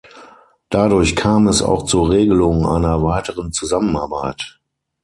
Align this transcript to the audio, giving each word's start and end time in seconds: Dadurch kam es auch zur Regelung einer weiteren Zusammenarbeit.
Dadurch 0.69 1.15
kam 1.15 1.47
es 1.47 1.61
auch 1.61 1.85
zur 1.85 2.09
Regelung 2.09 2.65
einer 2.65 3.03
weiteren 3.03 3.51
Zusammenarbeit. 3.51 4.59